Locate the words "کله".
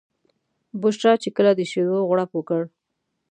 1.37-1.51